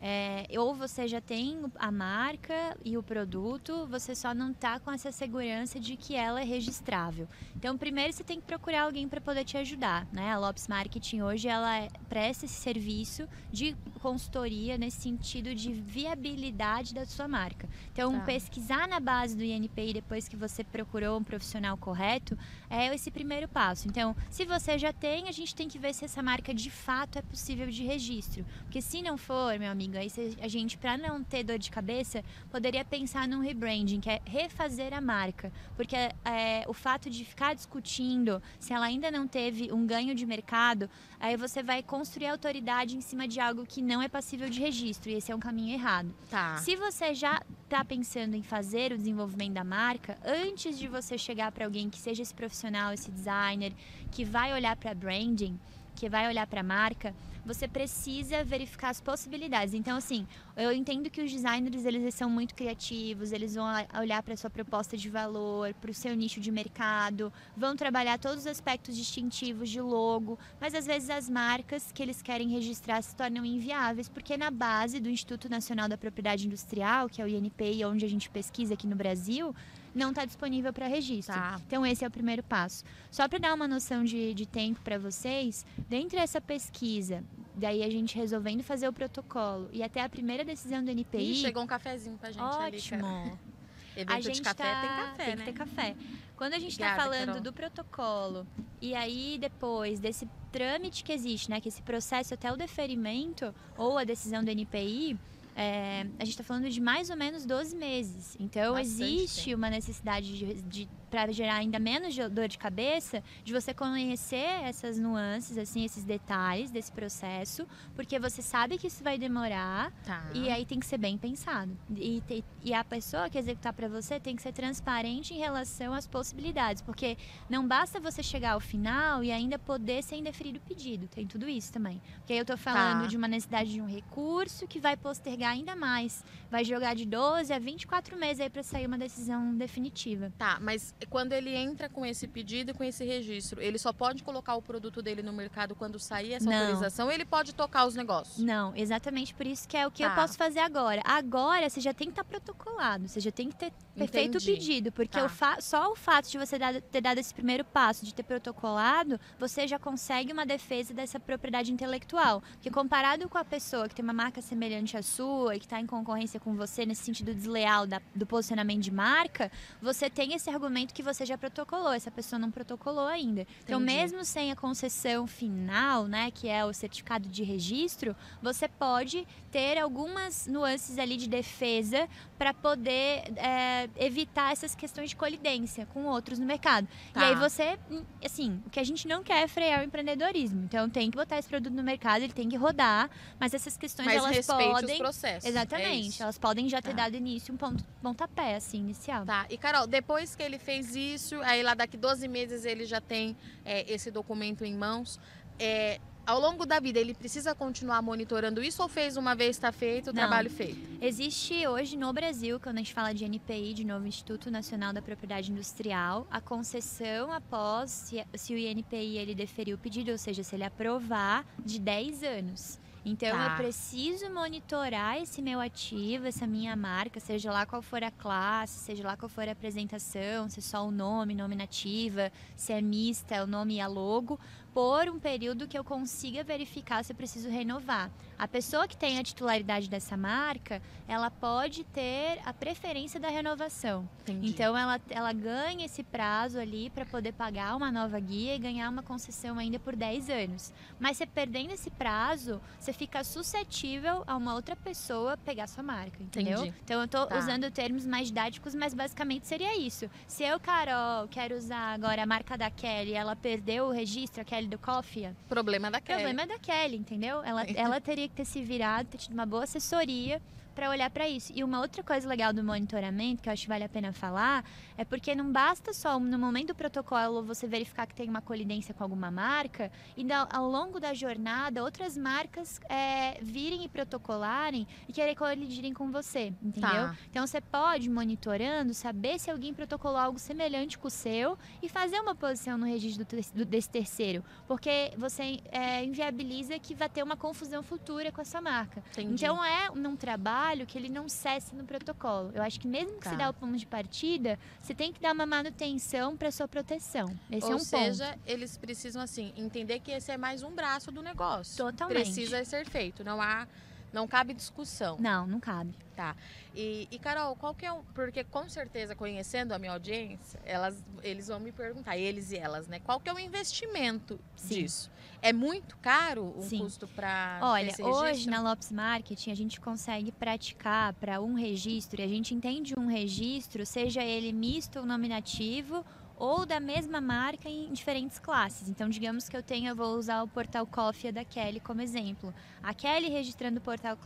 É, 0.00 0.46
ou 0.58 0.74
você 0.74 1.08
já 1.08 1.20
tem 1.20 1.62
a 1.76 1.90
marca 1.90 2.76
e 2.84 2.98
o 2.98 3.02
produto, 3.02 3.86
você 3.86 4.14
só 4.14 4.34
não 4.34 4.50
está 4.50 4.78
com 4.78 4.90
essa 4.90 5.10
segurança 5.10 5.80
de 5.80 5.96
que 5.96 6.14
ela 6.14 6.42
é 6.42 6.44
registrável. 6.44 7.26
Então, 7.56 7.78
primeiro 7.78 8.12
você 8.12 8.22
tem 8.22 8.38
que 8.38 8.46
procurar 8.46 8.82
alguém 8.82 9.08
para 9.08 9.20
poder 9.20 9.44
te 9.44 9.56
ajudar. 9.56 10.06
Né? 10.12 10.32
A 10.32 10.38
Lopes 10.38 10.68
Marketing 10.68 11.22
hoje 11.22 11.48
ela 11.48 11.78
é, 11.78 11.88
presta 12.08 12.44
esse 12.44 12.54
serviço 12.54 13.26
de 13.50 13.74
consultoria 14.00 14.76
nesse 14.76 15.00
sentido 15.00 15.54
de 15.54 15.72
viabilidade 15.72 16.92
da 16.92 17.06
sua 17.06 17.26
marca. 17.26 17.66
Então, 17.90 18.12
tá. 18.18 18.24
pesquisar 18.26 18.86
na 18.86 19.00
base 19.00 19.34
do 19.34 19.42
INPI 19.42 19.94
depois 19.94 20.28
que 20.28 20.36
você 20.36 20.62
procurou 20.62 21.18
um 21.18 21.24
profissional 21.24 21.76
correto 21.78 22.36
é 22.68 22.94
esse 22.94 23.10
primeiro 23.10 23.48
passo. 23.48 23.88
Então, 23.88 24.14
se 24.30 24.44
você 24.44 24.78
já 24.78 24.92
tem, 24.92 25.28
a 25.28 25.32
gente 25.32 25.54
tem 25.54 25.68
que 25.68 25.78
ver 25.78 25.94
se 25.94 26.04
essa 26.04 26.22
marca 26.22 26.52
de 26.52 26.70
fato 26.70 27.18
é 27.18 27.22
possível 27.22 27.68
de 27.68 27.82
registro. 27.84 28.44
Porque 28.64 28.82
se 28.82 29.00
não 29.00 29.16
for, 29.16 29.58
meu 29.58 29.70
amigo, 29.70 29.93
aí 29.96 30.10
a 30.40 30.48
gente, 30.48 30.76
para 30.76 30.96
não 30.96 31.22
ter 31.22 31.42
dor 31.42 31.58
de 31.58 31.70
cabeça, 31.70 32.22
poderia 32.50 32.84
pensar 32.84 33.26
num 33.28 33.40
rebranding, 33.40 34.00
que 34.00 34.10
é 34.10 34.20
refazer 34.24 34.92
a 34.92 35.00
marca. 35.00 35.52
Porque 35.76 35.96
é, 35.96 36.64
o 36.66 36.72
fato 36.72 37.10
de 37.10 37.24
ficar 37.24 37.54
discutindo 37.54 38.42
se 38.58 38.72
ela 38.72 38.86
ainda 38.86 39.10
não 39.10 39.26
teve 39.26 39.72
um 39.72 39.86
ganho 39.86 40.14
de 40.14 40.26
mercado, 40.26 40.88
aí 41.18 41.36
você 41.36 41.62
vai 41.62 41.82
construir 41.82 42.28
autoridade 42.28 42.96
em 42.96 43.00
cima 43.00 43.26
de 43.26 43.40
algo 43.40 43.66
que 43.66 43.82
não 43.82 44.02
é 44.02 44.08
passível 44.08 44.48
de 44.48 44.60
registro. 44.60 45.10
E 45.10 45.14
esse 45.14 45.30
é 45.30 45.34
um 45.34 45.40
caminho 45.40 45.74
errado. 45.74 46.14
Tá. 46.30 46.56
Se 46.58 46.76
você 46.76 47.14
já 47.14 47.42
está 47.64 47.84
pensando 47.84 48.34
em 48.34 48.42
fazer 48.42 48.92
o 48.92 48.98
desenvolvimento 48.98 49.54
da 49.54 49.64
marca, 49.64 50.16
antes 50.24 50.78
de 50.78 50.86
você 50.86 51.18
chegar 51.18 51.50
para 51.50 51.64
alguém 51.64 51.90
que 51.90 51.98
seja 51.98 52.22
esse 52.22 52.34
profissional, 52.34 52.92
esse 52.92 53.10
designer, 53.10 53.72
que 54.10 54.24
vai 54.24 54.52
olhar 54.52 54.76
para 54.76 54.94
branding, 54.94 55.58
que 55.94 56.08
vai 56.08 56.28
olhar 56.28 56.46
para 56.46 56.60
a 56.60 56.64
marca, 56.64 57.14
você 57.44 57.68
precisa 57.68 58.42
verificar 58.42 58.88
as 58.88 59.00
possibilidades. 59.00 59.74
Então, 59.74 59.96
assim, 59.96 60.26
eu 60.56 60.72
entendo 60.72 61.10
que 61.10 61.20
os 61.20 61.30
designers 61.30 61.84
eles 61.84 62.14
são 62.14 62.30
muito 62.30 62.54
criativos, 62.54 63.32
eles 63.32 63.54
vão 63.54 63.66
olhar 64.00 64.22
para 64.22 64.34
a 64.34 64.36
sua 64.36 64.48
proposta 64.48 64.96
de 64.96 65.10
valor, 65.10 65.74
para 65.74 65.90
o 65.90 65.94
seu 65.94 66.14
nicho 66.16 66.40
de 66.40 66.50
mercado, 66.50 67.32
vão 67.56 67.76
trabalhar 67.76 68.18
todos 68.18 68.40
os 68.40 68.46
aspectos 68.46 68.96
distintivos 68.96 69.68
de 69.68 69.80
logo, 69.80 70.38
mas 70.60 70.74
às 70.74 70.86
vezes 70.86 71.10
as 71.10 71.28
marcas 71.28 71.92
que 71.92 72.02
eles 72.02 72.22
querem 72.22 72.48
registrar 72.48 73.02
se 73.02 73.14
tornam 73.14 73.44
inviáveis, 73.44 74.08
porque 74.08 74.36
na 74.36 74.50
base 74.50 74.98
do 74.98 75.10
Instituto 75.10 75.48
Nacional 75.48 75.88
da 75.88 75.98
Propriedade 75.98 76.46
Industrial, 76.46 77.08
que 77.08 77.20
é 77.20 77.24
o 77.24 77.28
INPI, 77.28 77.84
onde 77.84 78.04
a 78.04 78.08
gente 78.08 78.30
pesquisa 78.30 78.74
aqui 78.74 78.86
no 78.86 78.96
Brasil, 78.96 79.54
não 79.94 80.10
está 80.10 80.24
disponível 80.24 80.72
para 80.72 80.86
registro. 80.86 81.34
Tá. 81.34 81.60
Então, 81.66 81.86
esse 81.86 82.04
é 82.04 82.08
o 82.08 82.10
primeiro 82.10 82.42
passo. 82.42 82.84
Só 83.10 83.28
para 83.28 83.38
dar 83.38 83.54
uma 83.54 83.68
noção 83.68 84.04
de, 84.04 84.34
de 84.34 84.46
tempo 84.46 84.80
para 84.82 84.98
vocês, 84.98 85.64
dentro 85.88 86.18
dessa 86.18 86.40
pesquisa, 86.40 87.22
daí 87.54 87.82
a 87.82 87.90
gente 87.90 88.16
resolvendo 88.16 88.62
fazer 88.62 88.88
o 88.88 88.92
protocolo 88.92 89.68
e 89.72 89.82
até 89.82 90.02
a 90.02 90.08
primeira 90.08 90.44
decisão 90.44 90.84
do 90.84 90.90
NPI. 90.90 91.32
Ih, 91.32 91.34
chegou 91.36 91.62
um 91.62 91.66
cafezinho 91.66 92.18
para 92.18 92.30
gente 92.32 92.42
Ótimo. 92.42 93.06
ali, 93.06 93.32
Evento 93.96 94.12
a 94.12 94.20
gente 94.20 94.36
de 94.36 94.42
café 94.42 94.64
tá... 94.64 94.80
tem 94.80 94.90
café, 94.90 95.24
tem 95.24 95.36
né? 95.36 95.44
que 95.44 95.52
ter 95.52 95.52
café. 95.52 95.96
Quando 96.36 96.54
a 96.54 96.58
gente 96.58 96.72
está 96.72 96.96
falando 96.96 97.26
Carol. 97.26 97.40
do 97.40 97.52
protocolo 97.52 98.46
e 98.80 98.92
aí 98.92 99.38
depois 99.40 100.00
desse 100.00 100.28
trâmite 100.50 101.04
que 101.04 101.12
existe, 101.12 101.48
né, 101.48 101.60
que 101.60 101.68
esse 101.68 101.80
processo 101.80 102.34
até 102.34 102.52
o 102.52 102.56
deferimento 102.56 103.54
ou 103.76 103.96
a 103.96 104.04
decisão 104.04 104.42
do 104.42 104.50
NPI, 104.50 105.16
é, 105.56 106.06
a 106.18 106.24
gente 106.24 106.30
está 106.32 106.42
falando 106.42 106.68
de 106.68 106.80
mais 106.80 107.10
ou 107.10 107.16
menos 107.16 107.46
12 107.46 107.76
meses. 107.76 108.36
Então, 108.40 108.74
Bastante 108.74 109.02
existe 109.02 109.44
tempo. 109.46 109.56
uma 109.58 109.70
necessidade 109.70 110.36
de, 110.36 110.54
de 110.62 110.88
para 111.14 111.30
gerar 111.30 111.58
ainda 111.58 111.78
menos 111.78 112.12
dor 112.28 112.48
de 112.48 112.58
cabeça, 112.58 113.22
de 113.44 113.52
você 113.52 113.72
conhecer 113.72 114.64
essas 114.64 114.98
nuances, 114.98 115.56
assim, 115.56 115.84
esses 115.84 116.02
detalhes 116.02 116.72
desse 116.72 116.90
processo, 116.90 117.68
porque 117.94 118.18
você 118.18 118.42
sabe 118.42 118.76
que 118.76 118.88
isso 118.88 119.04
vai 119.04 119.16
demorar 119.16 119.92
tá. 120.04 120.24
e 120.34 120.50
aí 120.50 120.66
tem 120.66 120.80
que 120.80 120.86
ser 120.86 120.98
bem 120.98 121.16
pensado. 121.16 121.70
E, 121.96 122.20
e 122.64 122.74
a 122.74 122.82
pessoa 122.82 123.30
que 123.30 123.38
executar 123.38 123.72
para 123.72 123.86
você 123.86 124.18
tem 124.18 124.34
que 124.34 124.42
ser 124.42 124.52
transparente 124.52 125.32
em 125.32 125.38
relação 125.38 125.94
às 125.94 126.04
possibilidades, 126.04 126.82
porque 126.82 127.16
não 127.48 127.64
basta 127.64 128.00
você 128.00 128.20
chegar 128.20 128.54
ao 128.54 128.60
final 128.60 129.22
e 129.22 129.30
ainda 129.30 129.56
poder 129.56 130.02
ser 130.02 130.16
indeferido 130.16 130.58
o 130.58 130.62
pedido, 130.62 131.06
tem 131.06 131.28
tudo 131.28 131.48
isso 131.48 131.72
também. 131.72 132.02
Porque 132.16 132.32
aí 132.32 132.40
eu 132.40 132.42
estou 132.42 132.56
falando 132.56 133.02
tá. 133.02 133.06
de 133.06 133.16
uma 133.16 133.28
necessidade 133.28 133.70
de 133.70 133.80
um 133.80 133.86
recurso 133.86 134.66
que 134.66 134.80
vai 134.80 134.96
postergar 134.96 135.52
ainda 135.52 135.76
mais, 135.76 136.24
vai 136.50 136.64
jogar 136.64 136.94
de 136.96 137.06
12 137.06 137.52
a 137.52 137.58
24 137.60 138.16
meses 138.18 138.40
aí 138.40 138.50
para 138.50 138.64
sair 138.64 138.88
uma 138.88 138.98
decisão 138.98 139.54
definitiva. 139.54 140.32
Tá, 140.36 140.58
mas 140.60 140.92
quando 141.06 141.32
ele 141.32 141.54
entra 141.54 141.88
com 141.88 142.04
esse 142.04 142.26
pedido 142.26 142.70
e 142.70 142.74
com 142.74 142.84
esse 142.84 143.04
registro, 143.04 143.60
ele 143.60 143.78
só 143.78 143.92
pode 143.92 144.22
colocar 144.22 144.54
o 144.54 144.62
produto 144.62 145.02
dele 145.02 145.22
no 145.22 145.32
mercado 145.32 145.74
quando 145.74 145.98
sair 145.98 146.34
essa 146.34 146.48
Não. 146.48 146.56
autorização? 146.56 147.10
ele 147.10 147.24
pode 147.24 147.54
tocar 147.54 147.86
os 147.86 147.94
negócios? 147.94 148.38
Não, 148.38 148.74
exatamente 148.76 149.34
por 149.34 149.46
isso 149.46 149.68
que 149.68 149.76
é 149.76 149.86
o 149.86 149.90
que 149.90 150.02
tá. 150.02 150.10
eu 150.10 150.14
posso 150.14 150.36
fazer 150.36 150.60
agora. 150.60 151.00
Agora 151.04 151.68
você 151.68 151.80
já 151.80 151.94
tem 151.94 152.08
que 152.08 152.12
estar 152.12 152.24
tá 152.24 152.28
protocolado, 152.28 153.08
você 153.08 153.20
já 153.20 153.30
tem 153.30 153.48
que 153.48 153.56
ter, 153.56 153.72
feito 154.08 154.38
o 154.38 154.44
pedido, 154.44 154.92
porque 154.92 155.18
tá. 155.18 155.26
o 155.26 155.62
só 155.62 155.92
o 155.92 155.96
fato 155.96 156.28
de 156.28 156.38
você 156.38 156.58
dar, 156.58 156.80
ter 156.80 157.00
dado 157.00 157.18
esse 157.18 157.32
primeiro 157.32 157.64
passo, 157.64 158.04
de 158.04 158.14
ter 158.14 158.22
protocolado, 158.22 159.18
você 159.38 159.66
já 159.66 159.78
consegue 159.78 160.32
uma 160.32 160.44
defesa 160.44 160.92
dessa 160.92 161.18
propriedade 161.20 161.72
intelectual. 161.72 162.42
Porque 162.52 162.70
comparado 162.70 163.28
com 163.28 163.38
a 163.38 163.44
pessoa 163.44 163.88
que 163.88 163.94
tem 163.94 164.02
uma 164.02 164.12
marca 164.12 164.42
semelhante 164.42 164.96
à 164.96 165.02
sua 165.02 165.56
e 165.56 165.58
que 165.58 165.66
está 165.66 165.80
em 165.80 165.86
concorrência 165.86 166.40
com 166.40 166.54
você 166.54 166.84
nesse 166.84 167.02
sentido 167.02 167.34
desleal 167.34 167.86
da, 167.86 168.00
do 168.14 168.26
posicionamento 168.26 168.82
de 168.82 168.90
marca, 168.90 169.50
você 169.80 170.10
tem 170.10 170.34
esse 170.34 170.50
argumento 170.50 170.83
momento 170.84 170.94
que 170.94 171.02
você 171.02 171.24
já 171.24 171.38
protocolou, 171.38 171.92
essa 171.92 172.10
pessoa 172.10 172.38
não 172.38 172.50
protocolou 172.50 173.06
ainda. 173.06 173.42
Entendi. 173.42 173.56
Então, 173.64 173.80
mesmo 173.80 174.24
sem 174.24 174.52
a 174.52 174.56
concessão 174.56 175.26
final, 175.26 176.06
né, 176.06 176.30
que 176.30 176.48
é 176.48 176.64
o 176.64 176.72
certificado 176.72 177.28
de 177.28 177.42
registro, 177.42 178.14
você 178.42 178.68
pode 178.68 179.26
ter 179.50 179.78
algumas 179.78 180.46
nuances 180.46 180.98
ali 180.98 181.16
de 181.16 181.28
defesa 181.28 182.08
para 182.44 182.52
poder 182.52 183.32
é, 183.38 183.88
evitar 183.96 184.52
essas 184.52 184.74
questões 184.74 185.08
de 185.08 185.16
colidência 185.16 185.86
com 185.86 186.04
outros 186.04 186.38
no 186.38 186.44
mercado. 186.44 186.86
Tá. 187.10 187.22
E 187.22 187.24
aí 187.24 187.34
você, 187.36 187.78
hum, 187.90 188.02
assim, 188.22 188.62
o 188.66 188.68
que 188.68 188.78
a 188.78 188.84
gente 188.84 189.08
não 189.08 189.22
quer 189.22 189.44
é 189.44 189.48
frear 189.48 189.80
o 189.80 189.82
empreendedorismo. 189.82 190.62
Então 190.62 190.90
tem 190.90 191.10
que 191.10 191.16
botar 191.16 191.38
esse 191.38 191.48
produto 191.48 191.72
no 191.72 191.82
mercado, 191.82 192.22
ele 192.22 192.34
tem 192.34 192.46
que 192.46 192.56
rodar, 192.58 193.08
mas 193.40 193.54
essas 193.54 193.78
questões 193.78 194.04
mas 194.04 194.16
elas 194.16 194.46
podem, 194.46 194.92
os 194.92 194.98
processos. 194.98 195.48
exatamente, 195.48 196.20
é 196.20 196.22
elas 196.22 196.36
podem 196.36 196.68
já 196.68 196.82
ter 196.82 196.90
tá. 196.90 197.04
dado 197.04 197.16
início 197.16 197.54
um 197.54 197.56
ponto, 197.56 197.82
pontapé 198.02 198.56
assim 198.56 198.80
inicial. 198.80 199.24
Tá. 199.24 199.46
E 199.48 199.56
Carol, 199.56 199.86
depois 199.86 200.36
que 200.36 200.42
ele 200.42 200.58
fez 200.58 200.94
isso, 200.94 201.40
aí 201.40 201.62
lá 201.62 201.72
daqui 201.72 201.96
12 201.96 202.28
meses 202.28 202.66
ele 202.66 202.84
já 202.84 203.00
tem 203.00 203.34
é, 203.64 203.90
esse 203.90 204.10
documento 204.10 204.66
em 204.66 204.74
mãos. 204.76 205.18
É, 205.58 205.98
ao 206.26 206.40
longo 206.40 206.64
da 206.64 206.80
vida, 206.80 206.98
ele 206.98 207.14
precisa 207.14 207.54
continuar 207.54 208.00
monitorando 208.02 208.62
isso 208.62 208.82
ou 208.82 208.88
fez 208.88 209.16
uma 209.16 209.34
vez 209.34 209.56
está 209.56 209.70
feito, 209.70 210.10
o 210.10 210.12
Não. 210.12 210.20
trabalho 210.22 210.50
feito? 210.50 210.80
Existe 211.00 211.66
hoje 211.66 211.96
no 211.96 212.12
Brasil, 212.12 212.58
quando 212.58 212.76
a 212.76 212.78
gente 212.78 212.94
fala 212.94 213.12
de 213.12 213.24
NPI, 213.24 213.74
de 213.74 213.84
novo 213.84 214.06
Instituto 214.06 214.50
Nacional 214.50 214.92
da 214.92 215.02
Propriedade 215.02 215.52
Industrial, 215.52 216.26
a 216.30 216.40
concessão 216.40 217.32
após, 217.32 217.90
se, 217.90 218.24
se 218.34 218.54
o 218.54 218.58
INPI 218.58 219.18
ele 219.18 219.34
deferir 219.34 219.74
o 219.74 219.78
pedido, 219.78 220.12
ou 220.12 220.18
seja, 220.18 220.42
se 220.42 220.54
ele 220.54 220.64
aprovar, 220.64 221.44
de 221.64 221.78
10 221.78 222.22
anos. 222.22 222.84
Então 223.04 223.36
tá. 223.36 223.48
eu 223.50 223.56
preciso 223.56 224.30
monitorar 224.30 225.20
esse 225.20 225.42
meu 225.42 225.60
ativo, 225.60 226.26
essa 226.26 226.46
minha 226.46 226.74
marca, 226.74 227.20
seja 227.20 227.52
lá 227.52 227.66
qual 227.66 227.82
for 227.82 228.02
a 228.02 228.10
classe, 228.10 228.78
seja 228.78 229.06
lá 229.06 229.14
qual 229.14 229.28
for 229.28 229.46
a 229.46 229.52
apresentação, 229.52 230.48
se 230.48 230.60
é 230.60 230.62
só 230.62 230.86
o 230.86 230.90
nome, 230.90 231.34
nome 231.34 231.54
nativa, 231.54 232.32
se 232.56 232.72
é 232.72 232.80
mista, 232.80 233.44
o 233.44 233.46
nome 233.46 233.74
e 233.74 233.80
a 233.80 233.86
logo, 233.86 234.40
por 234.74 235.08
um 235.08 235.20
período 235.20 235.68
que 235.68 235.78
eu 235.78 235.84
consiga 235.84 236.42
verificar 236.42 237.04
se 237.04 237.12
eu 237.12 237.16
preciso 237.16 237.48
renovar. 237.48 238.10
A 238.36 238.48
pessoa 238.48 238.88
que 238.88 238.96
tem 238.96 239.20
a 239.20 239.22
titularidade 239.22 239.88
dessa 239.88 240.16
marca, 240.16 240.82
ela 241.06 241.30
pode 241.30 241.84
ter 241.84 242.40
a 242.44 242.52
preferência 242.52 243.20
da 243.20 243.28
renovação. 243.28 244.08
Entendi. 244.22 244.48
Então 244.48 244.76
ela, 244.76 245.00
ela 245.08 245.32
ganha 245.32 245.86
esse 245.86 246.02
prazo 246.02 246.58
ali 246.58 246.90
para 246.90 247.06
poder 247.06 247.32
pagar 247.32 247.76
uma 247.76 247.92
nova 247.92 248.18
guia 248.18 248.56
e 248.56 248.58
ganhar 248.58 248.90
uma 248.90 249.02
concessão 249.02 249.56
ainda 249.58 249.78
por 249.78 249.94
10 249.94 250.28
anos. 250.28 250.72
Mas 250.98 251.16
você 251.16 251.26
perdendo 251.26 251.72
esse 251.72 251.90
prazo, 251.90 252.60
você 252.80 252.92
fica 252.92 253.22
suscetível 253.22 254.24
a 254.26 254.36
uma 254.36 254.54
outra 254.54 254.74
pessoa 254.74 255.36
pegar 255.36 255.68
sua 255.68 255.84
marca, 255.84 256.20
entendeu? 256.20 256.58
Entendi. 256.58 256.74
Então 256.82 256.98
eu 256.98 257.04
estou 257.04 257.26
tá. 257.26 257.38
usando 257.38 257.70
termos 257.70 258.04
mais 258.04 258.26
didáticos, 258.26 258.74
mas 258.74 258.92
basicamente 258.92 259.46
seria 259.46 259.78
isso. 259.78 260.10
Se 260.26 260.42
eu, 260.42 260.58
Carol, 260.58 261.28
quero 261.28 261.56
usar 261.56 261.94
agora 261.94 262.24
a 262.24 262.26
marca 262.26 262.58
da 262.58 262.68
Kelly, 262.70 263.12
ela 263.12 263.36
perdeu 263.36 263.86
o 263.86 263.92
registro, 263.92 264.40
a 264.42 264.44
Kelly 264.44 264.63
Kelly 264.64 264.68
do 264.68 264.78
Coffee. 264.78 265.30
Problema 265.48 265.90
da 265.90 266.00
Kelly. 266.00 266.22
Problema 266.22 266.46
da 266.46 266.58
Kelly, 266.58 266.96
entendeu? 266.96 267.42
Ela, 267.42 267.64
ela 267.64 268.00
teria 268.00 268.28
que 268.28 268.34
ter 268.34 268.44
se 268.44 268.62
virado, 268.62 269.08
ter 269.08 269.18
tido 269.18 269.32
uma 269.32 269.46
boa 269.46 269.64
assessoria 269.64 270.40
para 270.74 270.90
olhar 270.90 271.10
para 271.10 271.28
isso. 271.28 271.52
E 271.54 271.62
uma 271.62 271.80
outra 271.80 272.02
coisa 272.02 272.28
legal 272.28 272.52
do 272.52 272.62
monitoramento, 272.62 273.42
que 273.42 273.48
eu 273.48 273.52
acho 273.52 273.62
que 273.62 273.68
vale 273.68 273.84
a 273.84 273.88
pena 273.88 274.12
falar, 274.12 274.64
é 274.98 275.04
porque 275.04 275.34
não 275.34 275.50
basta 275.52 275.92
só 275.92 276.18
no 276.18 276.38
momento 276.38 276.68
do 276.68 276.74
protocolo 276.74 277.42
você 277.42 277.66
verificar 277.66 278.06
que 278.06 278.14
tem 278.14 278.28
uma 278.28 278.42
colidência 278.42 278.92
com 278.92 279.02
alguma 279.02 279.30
marca, 279.30 279.90
e 280.16 280.26
ao 280.50 280.68
longo 280.68 280.98
da 280.98 281.14
jornada 281.14 281.82
outras 281.82 282.16
marcas 282.16 282.80
é, 282.88 283.38
virem 283.42 283.84
e 283.84 283.88
protocolarem 283.88 284.86
e 285.08 285.12
querer 285.12 285.34
colidirem 285.34 285.92
com 285.92 286.10
você, 286.10 286.52
entendeu? 286.62 286.90
Tá. 286.90 287.16
Então 287.30 287.46
você 287.46 287.60
pode, 287.60 288.08
monitorando, 288.10 288.92
saber 288.94 289.38
se 289.38 289.50
alguém 289.50 289.72
protocolou 289.72 290.18
algo 290.18 290.38
semelhante 290.38 290.98
com 290.98 291.08
o 291.08 291.10
seu 291.10 291.56
e 291.82 291.88
fazer 291.88 292.18
uma 292.20 292.34
posição 292.34 292.76
no 292.76 292.86
registro 292.86 293.24
do, 293.54 293.64
desse 293.64 293.88
terceiro, 293.88 294.44
porque 294.66 295.12
você 295.16 295.60
é, 295.70 296.04
inviabiliza 296.04 296.78
que 296.78 296.94
vai 296.94 297.08
ter 297.08 297.22
uma 297.22 297.36
confusão 297.36 297.82
futura 297.82 298.32
com 298.32 298.40
essa 298.40 298.60
marca. 298.60 299.02
Entendi. 299.12 299.34
Então 299.34 299.64
é 299.64 299.90
um 299.90 300.16
trabalho 300.16 300.63
trabalho 300.64 300.86
que 300.86 300.96
ele 300.96 301.08
não 301.08 301.28
cesse 301.28 301.74
no 301.74 301.84
protocolo. 301.84 302.50
Eu 302.54 302.62
acho 302.62 302.80
que 302.80 302.88
mesmo 302.88 303.14
que 303.18 303.24
tá. 303.24 303.30
se 303.30 303.36
dá 303.36 303.50
o 303.50 303.54
ponto 303.54 303.76
de 303.76 303.86
partida, 303.86 304.58
você 304.80 304.94
tem 304.94 305.12
que 305.12 305.20
dar 305.20 305.32
uma 305.32 305.44
manutenção 305.46 306.36
para 306.36 306.50
sua 306.50 306.66
proteção. 306.66 307.26
Esse 307.50 307.66
Ou 307.66 307.72
é 307.72 307.76
um 307.76 307.78
seja, 307.78 308.26
ponto. 308.26 308.40
eles 308.46 308.76
precisam 308.76 309.22
assim 309.22 309.52
entender 309.56 310.00
que 310.00 310.10
esse 310.10 310.32
é 310.32 310.36
mais 310.38 310.62
um 310.62 310.70
braço 310.70 311.12
do 311.12 311.22
negócio. 311.22 311.76
Totalmente. 311.76 312.24
Precisa 312.24 312.64
ser 312.64 312.86
feito. 312.86 313.22
Não 313.22 313.40
há 313.40 313.66
não 314.14 314.28
cabe 314.28 314.54
discussão. 314.54 315.16
Não, 315.18 315.46
não 315.46 315.58
cabe. 315.58 315.92
Tá. 316.14 316.36
E, 316.72 317.08
e 317.10 317.18
Carol, 317.18 317.56
qual 317.56 317.74
que 317.74 317.84
é 317.84 317.92
o. 317.92 318.04
Porque 318.14 318.44
com 318.44 318.68
certeza, 318.68 319.16
conhecendo 319.16 319.72
a 319.72 319.78
minha 319.78 319.92
audiência, 319.92 320.60
elas, 320.64 321.02
eles 321.22 321.48
vão 321.48 321.58
me 321.58 321.72
perguntar, 321.72 322.16
eles 322.16 322.52
e 322.52 322.56
elas, 322.56 322.86
né? 322.86 323.00
Qual 323.00 323.18
que 323.18 323.28
é 323.28 323.34
o 323.34 323.38
investimento 323.38 324.38
Sim. 324.54 324.74
disso? 324.82 325.10
É 325.42 325.52
muito 325.52 325.96
caro 325.96 326.54
o 326.56 326.62
Sim. 326.62 326.78
custo 326.78 327.08
para. 327.08 327.58
Olha, 327.60 327.92
hoje 328.00 328.48
na 328.48 328.62
Lopes 328.62 328.92
Marketing 328.92 329.50
a 329.50 329.56
gente 329.56 329.80
consegue 329.80 330.30
praticar 330.30 331.12
para 331.14 331.40
um 331.40 331.54
registro, 331.54 332.20
e 332.20 332.24
a 332.24 332.28
gente 332.28 332.54
entende 332.54 332.94
um 332.96 333.06
registro, 333.06 333.84
seja 333.84 334.22
ele 334.22 334.52
misto 334.52 335.00
ou 335.00 335.06
nominativo 335.06 336.04
ou 336.36 336.66
da 336.66 336.80
mesma 336.80 337.20
marca 337.20 337.68
em 337.68 337.92
diferentes 337.92 338.38
classes. 338.38 338.88
Então, 338.88 339.08
digamos 339.08 339.48
que 339.48 339.56
eu 339.56 339.62
tenha, 339.62 339.90
eu 339.90 339.96
vou 339.96 340.16
usar 340.16 340.42
o 340.42 340.48
portal 340.48 340.86
Coffee 340.86 341.32
da 341.32 341.44
Kelly 341.44 341.80
como 341.80 342.00
exemplo. 342.00 342.52
A 342.82 342.92
Kelly 342.92 343.28
registrando 343.28 343.78
o 343.78 343.82
portal 343.82 344.18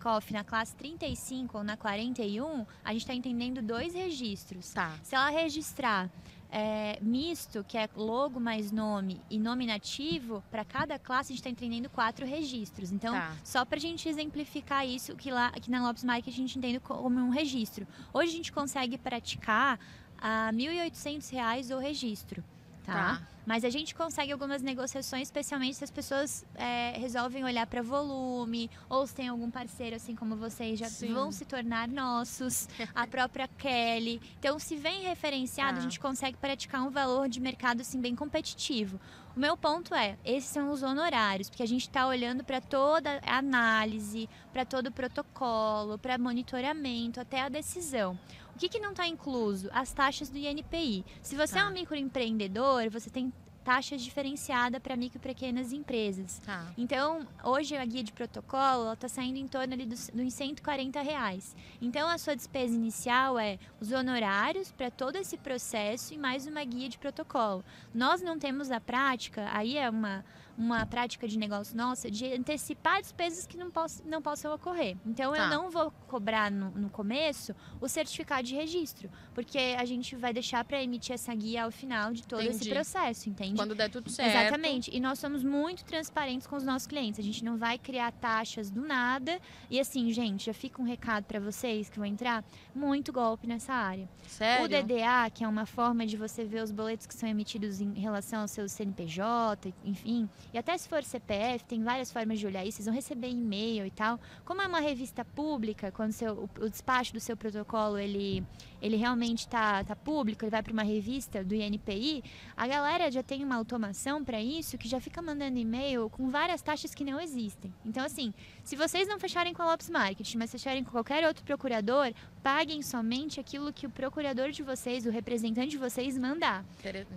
Coffee 0.00 0.32
na 0.32 0.44
classe 0.44 0.74
35 0.76 1.58
ou 1.58 1.64
na 1.64 1.76
41, 1.76 2.66
a 2.84 2.92
gente 2.92 3.02
está 3.02 3.14
entendendo 3.14 3.60
dois 3.62 3.94
registros. 3.94 4.72
Tá. 4.72 4.98
Se 5.02 5.14
ela 5.14 5.30
registrar 5.30 6.10
é, 6.50 6.98
misto, 7.02 7.64
que 7.64 7.76
é 7.76 7.88
logo 7.94 8.38
mais 8.38 8.70
nome, 8.70 9.20
e 9.28 9.38
nominativo, 9.38 10.42
para 10.50 10.64
cada 10.64 10.98
classe 10.98 11.32
a 11.32 11.34
gente 11.34 11.40
está 11.40 11.50
entendendo 11.50 11.88
quatro 11.90 12.24
registros. 12.24 12.92
Então, 12.92 13.12
tá. 13.12 13.36
só 13.44 13.64
para 13.64 13.76
a 13.76 13.80
gente 13.80 14.08
exemplificar 14.08 14.86
isso, 14.86 15.16
que 15.16 15.30
lá 15.30 15.48
aqui 15.48 15.70
na 15.70 15.86
Lopes 15.86 16.04
Market 16.04 16.32
a 16.32 16.36
gente 16.36 16.58
entende 16.58 16.80
como 16.80 17.18
um 17.18 17.30
registro. 17.30 17.86
Hoje 18.12 18.32
a 18.32 18.36
gente 18.36 18.52
consegue 18.52 18.96
praticar 18.96 19.78
a 20.18 20.50
R$ 20.50 20.56
1.800 20.56 21.74
o 21.74 21.78
registro, 21.78 22.42
tá? 22.84 22.92
tá? 22.92 23.22
Mas 23.46 23.64
a 23.64 23.70
gente 23.70 23.94
consegue 23.94 24.32
algumas 24.32 24.60
negociações, 24.60 25.28
especialmente 25.28 25.76
se 25.76 25.84
as 25.84 25.90
pessoas 25.90 26.44
é, 26.56 26.98
resolvem 26.98 27.44
olhar 27.44 27.64
para 27.64 27.80
volume, 27.80 28.68
ou 28.88 29.06
se 29.06 29.14
tem 29.14 29.28
algum 29.28 29.48
parceiro, 29.48 29.94
assim 29.94 30.16
como 30.16 30.34
vocês, 30.34 30.76
já 30.76 30.88
Sim. 30.88 31.14
vão 31.14 31.30
se 31.30 31.44
tornar 31.44 31.86
nossos, 31.86 32.68
a 32.92 33.06
própria 33.06 33.46
Kelly. 33.46 34.20
Então, 34.40 34.58
se 34.58 34.74
vem 34.74 35.02
referenciado, 35.02 35.76
ah. 35.76 35.78
a 35.78 35.82
gente 35.82 36.00
consegue 36.00 36.36
praticar 36.36 36.82
um 36.82 36.90
valor 36.90 37.28
de 37.28 37.40
mercado 37.40 37.82
assim, 37.82 38.00
bem 38.00 38.16
competitivo. 38.16 38.98
O 39.36 39.38
meu 39.38 39.56
ponto 39.56 39.94
é, 39.94 40.16
esses 40.24 40.50
são 40.50 40.72
os 40.72 40.82
honorários, 40.82 41.48
porque 41.48 41.62
a 41.62 41.68
gente 41.68 41.82
está 41.82 42.04
olhando 42.08 42.42
para 42.42 42.60
toda 42.60 43.20
a 43.24 43.38
análise, 43.38 44.28
para 44.52 44.64
todo 44.64 44.88
o 44.88 44.92
protocolo, 44.92 45.98
para 45.98 46.18
monitoramento, 46.18 47.20
até 47.20 47.42
a 47.42 47.48
decisão. 47.48 48.18
O 48.56 48.58
que, 48.58 48.70
que 48.70 48.80
não 48.80 48.92
está 48.92 49.06
incluso? 49.06 49.68
As 49.70 49.92
taxas 49.92 50.30
do 50.30 50.38
INPI. 50.38 51.04
Se 51.20 51.36
você 51.36 51.56
tá. 51.56 51.60
é 51.60 51.64
um 51.66 51.72
microempreendedor, 51.72 52.88
você 52.88 53.10
tem 53.10 53.30
taxas 53.66 54.00
diferenciadas 54.00 54.80
para 54.80 54.94
micro 54.94 55.18
e 55.18 55.20
pequenas 55.20 55.72
empresas. 55.72 56.38
Tá. 56.46 56.72
Então, 56.78 57.26
hoje 57.42 57.76
a 57.76 57.84
guia 57.84 58.04
de 58.04 58.12
protocolo 58.12 58.92
está 58.92 59.08
saindo 59.08 59.40
em 59.40 59.48
torno 59.48 59.74
ali 59.74 59.84
dos, 59.84 60.08
dos 60.14 60.32
140 60.34 61.02
reais. 61.02 61.56
Então, 61.82 62.08
a 62.08 62.16
sua 62.16 62.36
despesa 62.36 62.72
inicial 62.72 63.36
é 63.36 63.58
os 63.80 63.90
honorários 63.90 64.70
para 64.70 64.88
todo 64.88 65.16
esse 65.16 65.36
processo 65.36 66.14
e 66.14 66.16
mais 66.16 66.46
uma 66.46 66.62
guia 66.62 66.88
de 66.88 66.96
protocolo. 66.96 67.64
Nós 67.92 68.22
não 68.22 68.38
temos 68.38 68.70
a 68.70 68.78
prática, 68.80 69.48
aí 69.52 69.76
é 69.76 69.90
uma 69.90 70.24
uma 70.56 70.86
prática 70.86 71.28
de 71.28 71.38
negócio 71.38 71.76
nossa 71.76 72.10
de 72.10 72.32
antecipar 72.32 73.00
despesas 73.00 73.46
que 73.46 73.56
não, 73.56 73.70
poss 73.70 74.02
não 74.06 74.22
possam 74.22 74.54
ocorrer. 74.54 74.96
Então 75.04 75.32
tá. 75.32 75.38
eu 75.38 75.48
não 75.48 75.70
vou 75.70 75.92
cobrar 76.08 76.50
no, 76.50 76.70
no, 76.70 76.88
começo 76.88 77.54
o 77.80 77.88
certificado 77.88 78.42
de 78.44 78.54
registro, 78.54 79.10
porque 79.34 79.58
a 79.78 79.84
gente 79.84 80.16
vai 80.16 80.32
deixar 80.32 80.64
para 80.64 80.82
emitir 80.82 81.14
essa 81.14 81.34
guia 81.34 81.64
ao 81.64 81.70
final 81.70 82.12
de 82.12 82.26
todo 82.26 82.40
Entendi. 82.40 82.56
esse 82.56 82.70
processo, 82.70 83.28
entende? 83.28 83.55
Quando 83.56 83.74
der 83.74 83.90
tudo 83.90 84.10
certo. 84.10 84.36
Exatamente. 84.36 84.90
E 84.94 85.00
nós 85.00 85.18
somos 85.18 85.42
muito 85.42 85.84
transparentes 85.84 86.46
com 86.46 86.56
os 86.56 86.64
nossos 86.64 86.86
clientes. 86.86 87.18
A 87.20 87.22
gente 87.22 87.44
não 87.44 87.56
vai 87.56 87.78
criar 87.78 88.12
taxas 88.12 88.70
do 88.70 88.82
nada. 88.82 89.40
E 89.70 89.80
assim, 89.80 90.12
gente, 90.12 90.46
já 90.46 90.54
fica 90.54 90.80
um 90.80 90.84
recado 90.84 91.24
para 91.24 91.40
vocês 91.40 91.88
que 91.88 91.98
vão 91.98 92.06
entrar, 92.06 92.44
muito 92.74 93.12
golpe 93.12 93.46
nessa 93.46 93.72
área. 93.72 94.08
Sério? 94.26 94.64
O 94.64 94.68
DDA, 94.68 95.30
que 95.32 95.44
é 95.44 95.48
uma 95.48 95.66
forma 95.66 96.06
de 96.06 96.16
você 96.16 96.44
ver 96.44 96.62
os 96.62 96.70
boletos 96.70 97.06
que 97.06 97.14
são 97.14 97.28
emitidos 97.28 97.80
em 97.80 97.94
relação 97.94 98.40
ao 98.40 98.48
seu 98.48 98.68
CNPJ, 98.68 99.72
enfim, 99.84 100.28
e 100.52 100.58
até 100.58 100.76
se 100.76 100.88
for 100.88 101.02
CPF, 101.02 101.64
tem 101.64 101.82
várias 101.82 102.12
formas 102.12 102.38
de 102.38 102.46
olhar 102.46 102.64
isso, 102.64 102.76
vocês 102.76 102.86
vão 102.86 102.94
receber 102.94 103.28
e-mail 103.28 103.86
e 103.86 103.90
tal. 103.90 104.20
Como 104.44 104.60
é 104.62 104.66
uma 104.66 104.80
revista 104.80 105.24
pública, 105.24 105.90
quando 105.90 106.12
seu, 106.12 106.34
o, 106.34 106.64
o 106.64 106.70
despacho 106.70 107.12
do 107.12 107.20
seu 107.20 107.36
protocolo 107.36 107.98
ele, 107.98 108.44
ele 108.80 108.96
realmente 108.96 109.40
está 109.40 109.82
tá 109.84 109.96
público, 109.96 110.44
ele 110.44 110.50
vai 110.50 110.62
para 110.62 110.72
uma 110.72 110.82
revista 110.82 111.44
do 111.44 111.54
INPI, 111.54 112.22
a 112.56 112.66
galera 112.66 113.10
já 113.10 113.22
tem 113.22 113.44
uma 113.46 113.56
automação 113.56 114.22
para 114.24 114.42
isso 114.42 114.76
que 114.76 114.88
já 114.88 115.00
fica 115.00 115.22
mandando 115.22 115.58
e-mail 115.58 116.10
com 116.10 116.28
várias 116.28 116.60
taxas 116.60 116.94
que 116.94 117.04
não 117.04 117.20
existem. 117.20 117.72
Então, 117.84 118.04
assim, 118.04 118.34
se 118.64 118.76
vocês 118.76 119.08
não 119.08 119.18
fecharem 119.18 119.54
com 119.54 119.62
a 119.62 119.66
Lopes 119.70 119.88
Marketing, 119.88 120.36
mas 120.36 120.50
fecharem 120.50 120.82
com 120.82 120.90
qualquer 120.90 121.24
outro 121.26 121.44
procurador, 121.44 122.12
paguem 122.42 122.82
somente 122.82 123.40
aquilo 123.40 123.72
que 123.72 123.86
o 123.86 123.90
procurador 123.90 124.50
de 124.50 124.62
vocês, 124.62 125.06
o 125.06 125.10
representante 125.10 125.70
de 125.70 125.78
vocês, 125.78 126.18
mandar. 126.18 126.64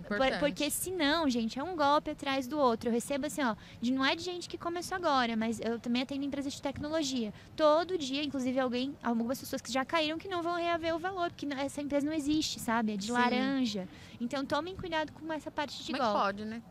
Por, 0.08 0.38
porque 0.38 0.70
senão, 0.70 1.28
gente, 1.28 1.58
é 1.58 1.62
um 1.62 1.76
golpe 1.76 2.10
atrás 2.10 2.46
do 2.46 2.58
outro. 2.58 2.88
Eu 2.88 2.92
recebo 2.92 3.26
assim, 3.26 3.42
ó, 3.42 3.54
de, 3.80 3.92
não 3.92 4.04
é 4.04 4.14
de 4.14 4.22
gente 4.22 4.48
que 4.48 4.56
começou 4.56 4.96
agora, 4.96 5.36
mas 5.36 5.60
eu 5.60 5.78
também 5.78 6.02
atendo 6.02 6.24
empresas 6.24 6.52
de 6.52 6.62
tecnologia. 6.62 7.32
Todo 7.56 7.98
dia, 7.98 8.22
inclusive, 8.22 8.58
alguém, 8.58 8.96
algumas 9.02 9.38
pessoas 9.38 9.60
que 9.60 9.72
já 9.72 9.84
caíram 9.84 10.18
que 10.18 10.28
não 10.28 10.42
vão 10.42 10.54
reaver 10.54 10.94
o 10.94 10.98
valor, 10.98 11.30
porque 11.30 11.46
essa 11.54 11.82
empresa 11.82 12.06
não 12.06 12.12
existe, 12.12 12.60
sabe? 12.60 12.94
É 12.94 12.96
de 12.96 13.06
Sim. 13.06 13.12
laranja. 13.12 13.88
Então 14.20 14.44
tomem 14.44 14.76
cuidado 14.76 15.12
com 15.12 15.32
essa 15.32 15.50
parte 15.50 15.82
de 15.82 15.92
Como 15.92 16.04
golpe. 16.04 16.18
É 16.18 16.19
pode, 16.20 16.44
né? 16.44 16.62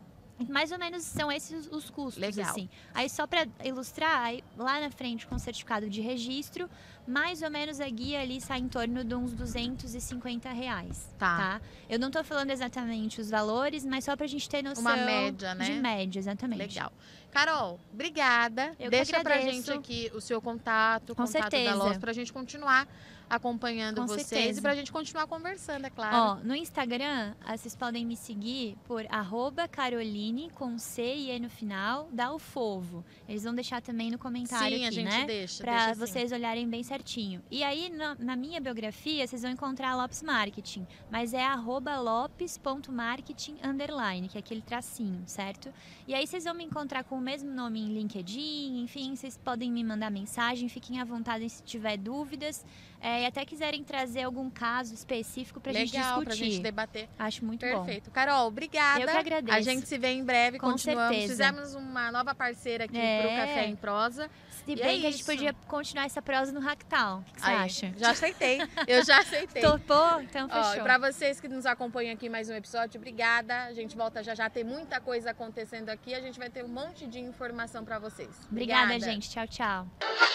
Mais 0.48 0.72
ou 0.72 0.78
menos 0.78 1.02
são 1.02 1.30
esses 1.30 1.66
os 1.70 1.90
custos, 1.90 2.16
Legal. 2.16 2.50
assim. 2.50 2.66
Aí 2.94 3.10
só 3.10 3.26
para 3.26 3.46
ilustrar, 3.62 4.22
aí, 4.22 4.42
lá 4.56 4.80
na 4.80 4.90
frente 4.90 5.26
com 5.26 5.34
o 5.34 5.38
certificado 5.38 5.90
de 5.90 6.00
registro, 6.00 6.68
mais 7.06 7.42
ou 7.42 7.50
menos 7.50 7.78
a 7.78 7.88
guia 7.88 8.20
ali 8.22 8.40
sai 8.40 8.58
em 8.60 8.68
torno 8.68 9.04
de 9.04 9.14
uns 9.14 9.34
250 9.34 10.48
reais, 10.50 11.14
tá? 11.18 11.36
tá? 11.36 11.60
Eu 11.90 11.98
não 11.98 12.06
estou 12.06 12.24
falando 12.24 12.50
exatamente 12.50 13.20
os 13.20 13.28
valores, 13.28 13.84
mas 13.84 14.04
só 14.04 14.16
para 14.16 14.24
a 14.24 14.28
gente 14.28 14.48
ter 14.48 14.62
noção 14.62 14.82
Uma 14.82 14.96
média, 14.96 15.54
né? 15.54 15.64
De 15.66 15.72
média, 15.72 16.18
exatamente. 16.18 16.58
Legal. 16.58 16.92
Carol, 17.30 17.78
obrigada. 17.92 18.74
Eu 18.78 18.90
Deixa 18.90 19.20
pra 19.22 19.42
gente 19.42 19.70
aqui 19.70 20.10
o 20.14 20.22
seu 20.22 20.40
contato, 20.40 21.10
o 21.10 21.14
com 21.14 21.26
contato 21.26 21.42
certeza. 21.50 21.76
da 21.76 21.84
Loss, 21.84 21.98
pra 21.98 22.14
gente 22.14 22.32
continuar 22.32 22.88
acompanhando 23.30 24.00
Com 24.00 24.08
vocês 24.08 24.26
certeza. 24.26 24.58
e 24.58 24.62
pra 24.62 24.74
gente 24.74 24.90
continuar 24.90 25.26
conversando, 25.28 25.86
é 25.86 25.90
claro. 25.90 26.40
Ó, 26.40 26.44
no 26.44 26.54
Instagram, 26.54 27.34
vocês 27.48 27.76
podem 27.76 28.04
me 28.04 28.16
seguir 28.16 28.76
por 28.84 29.06
arroba 29.08 29.68
Caroline 29.68 30.50
com 30.50 30.76
C 30.76 31.02
e 31.02 31.30
E 31.30 31.38
no 31.38 31.48
final, 31.48 32.08
da 32.12 32.34
Ufovo. 32.34 33.04
Eles 33.28 33.44
vão 33.44 33.54
deixar 33.54 33.80
também 33.80 34.10
no 34.10 34.18
comentário 34.18 34.76
Sim, 34.76 34.84
aqui, 34.84 34.86
a 34.86 34.90
gente 34.90 35.18
né? 35.20 35.24
deixa. 35.26 35.62
Pra 35.62 35.86
deixa 35.86 35.94
vocês 35.94 36.32
olharem 36.32 36.68
bem 36.68 36.82
certinho. 36.82 37.40
E 37.50 37.62
aí, 37.62 37.88
na, 37.90 38.16
na 38.16 38.34
minha 38.34 38.60
biografia, 38.60 39.24
vocês 39.26 39.42
vão 39.42 39.50
encontrar 39.52 39.90
a 39.92 39.96
Lopes 39.96 40.22
Marketing. 40.22 40.86
Mas 41.10 41.32
é 41.32 41.44
arroba 41.44 41.98
lopes.marketing 42.00 43.58
underline, 43.62 44.28
que 44.28 44.36
é 44.36 44.40
aquele 44.40 44.62
tracinho, 44.62 45.22
certo? 45.26 45.72
E 46.08 46.14
aí 46.14 46.26
vocês 46.26 46.44
vão 46.44 46.54
me 46.54 46.64
encontrar 46.64 47.04
com 47.04 47.16
o 47.16 47.20
mesmo 47.20 47.50
nome 47.50 47.80
em 47.80 47.94
LinkedIn, 47.94 48.82
enfim, 48.82 49.14
vocês 49.14 49.36
podem 49.38 49.70
me 49.70 49.84
mandar 49.84 50.10
mensagem, 50.10 50.68
fiquem 50.68 51.00
à 51.00 51.04
vontade 51.04 51.48
se 51.48 51.62
tiver 51.62 51.96
dúvidas. 51.96 52.64
É, 53.00 53.22
e 53.22 53.26
até 53.26 53.44
quiserem 53.44 53.82
trazer 53.82 54.22
algum 54.22 54.50
caso 54.50 54.92
específico 54.94 55.60
pra 55.60 55.72
gente 55.72 55.92
Legal, 55.94 56.18
discutir. 56.18 56.26
pra 56.26 56.34
gente 56.34 56.60
debater. 56.60 57.08
Acho 57.18 57.44
muito 57.44 57.64
bom. 57.66 57.84
Perfeito. 57.84 58.10
Carol, 58.10 58.46
obrigada. 58.48 59.00
Eu 59.00 59.06
que 59.08 59.16
agradeço. 59.16 59.56
A 59.58 59.60
gente 59.62 59.88
se 59.88 59.96
vê 59.98 60.08
em 60.12 60.24
breve, 60.24 60.58
Com 60.58 60.70
continuamos. 60.72 61.08
certeza. 61.16 61.32
Fizemos 61.32 61.74
uma 61.74 62.12
nova 62.12 62.34
parceira 62.34 62.84
aqui 62.84 62.98
É. 62.98 63.20
pro 63.22 63.30
Café 63.30 63.66
em 63.66 63.76
Prosa. 63.76 64.30
Se 64.64 64.72
E 64.72 64.76
bem 64.76 64.98
é 64.98 65.00
que 65.00 65.06
a 65.06 65.10
gente 65.10 65.24
podia 65.24 65.54
continuar 65.66 66.04
essa 66.04 66.20
prosa 66.20 66.52
no 66.52 66.60
Hacktown. 66.60 67.20
O 67.20 67.24
que 67.32 67.40
você 67.40 67.50
acha? 67.50 67.94
Já 67.96 68.10
aceitei. 68.10 68.58
Eu 68.86 69.02
já 69.04 69.18
aceitei. 69.20 69.62
Topou? 69.64 70.20
Então 70.20 70.48
fechou. 70.48 70.76
e 70.76 70.80
pra 70.82 70.98
vocês 70.98 71.40
que 71.40 71.48
nos 71.48 71.64
acompanham 71.64 72.12
aqui 72.12 72.28
mais 72.28 72.50
um 72.50 72.54
episódio, 72.54 72.98
obrigada. 72.98 73.64
A 73.64 73.72
gente 73.72 73.96
volta 73.96 74.22
já 74.22 74.34
já. 74.34 74.50
Tem 74.50 74.62
muita 74.62 75.00
coisa 75.00 75.30
acontecendo 75.30 75.88
aqui. 75.88 76.14
A 76.14 76.20
gente 76.20 76.38
vai 76.38 76.50
ter 76.50 76.62
um 76.62 76.68
monte 76.68 77.06
de 77.06 77.18
informação 77.18 77.82
pra 77.84 77.98
vocês. 77.98 78.28
Obrigada, 78.50 79.00
gente. 79.00 79.30
Tchau, 79.30 79.46
tchau. 79.48 80.29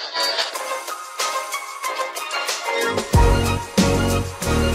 Thank 4.46 4.75